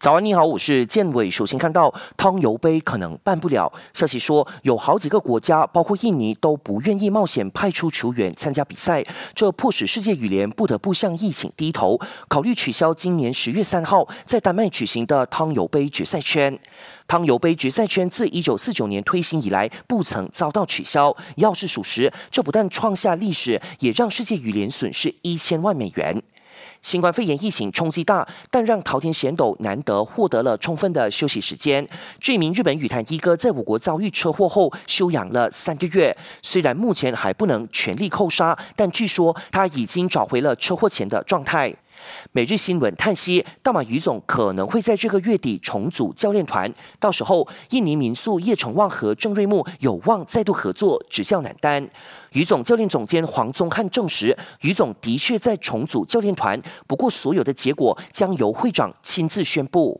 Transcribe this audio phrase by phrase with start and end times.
[0.00, 1.28] 早安，你好，我是建伟。
[1.28, 11.98] 首先看到汤尤杯可能办不了，消息说有好几个国家，包括印尼，都不愿意冒险派出球员参加比赛，这迫使世界羽联不得不向疫情低头，
[12.28, 16.56] 考虑取消今年十月三号在丹麦举行的汤尤杯决赛圈。
[17.08, 21.16] 汤尤杯决赛圈自一九四九年推行以来，不曾遭到取消。
[21.38, 26.22] 要是属实，这不但创下历史，也让世界羽联损失一千万美元。
[26.82, 31.86] 新冠肺炎疫情冲击大，但让桃田贤斗难得获得了充分的休息时间。
[32.20, 41.74] 这名日本羽坛一哥在我国遭遇车祸后休养了三个月，虽然目前还不能全力扣杀，但据说他已经找回了车祸前的状态。
[42.32, 51.88] 每日新闻叹息，大马于总可能会在这个月底重组教练团，到时候印尼民宿叶成旺和郑瑞木有望再度合作执教男单。
[52.32, 59.96] 于总教练总监黄宗汉证实，于总的确在重组教练团，不过所有的结果将由会长亲自宣布。